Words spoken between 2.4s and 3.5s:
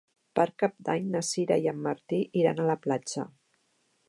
iran a la platja.